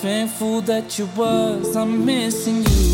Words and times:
Thankful 0.00 0.60
that 0.60 0.96
you 0.96 1.06
was, 1.16 1.74
I'm 1.74 2.04
missing 2.06 2.62
you. 2.62 2.87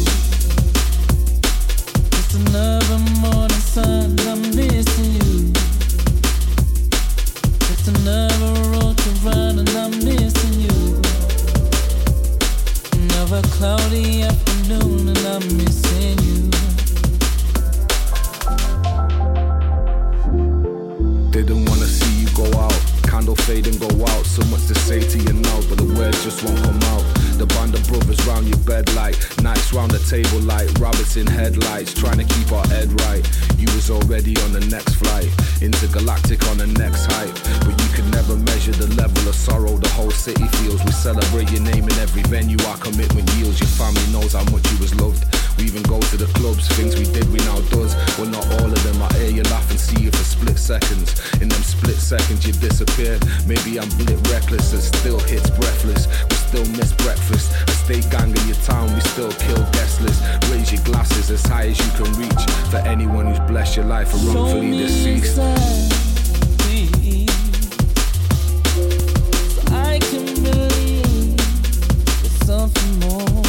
restless. 60.00 60.50
Raise 60.50 60.72
your 60.72 60.82
glasses 60.84 61.30
as 61.30 61.42
high 61.46 61.68
as 61.68 61.78
you 61.78 62.04
can 62.04 62.12
reach 62.14 62.50
for 62.70 62.78
anyone 62.78 63.26
who's 63.26 63.40
blessed 63.40 63.76
your 63.76 63.84
life 63.86 64.12
or 64.14 64.18
wrongfully 64.18 64.78
deceased. 64.78 65.38
I 69.70 69.98
can 70.00 70.24
believe 70.42 71.36
there's 72.22 72.46
something 72.46 73.00
more. 73.00 73.43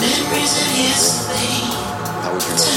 Memories 0.00 0.56
of 0.56 0.78
yesterday. 0.78 1.60
How 2.22 2.32
would 2.32 2.42
you 2.42 2.48
know? 2.48 2.69